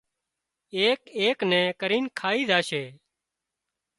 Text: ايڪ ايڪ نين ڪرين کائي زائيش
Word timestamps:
ايڪ 0.79 0.99
ايڪ 1.19 1.37
نين 1.49 1.67
ڪرين 1.81 2.05
کائي 2.21 2.41
زائيش 2.53 2.71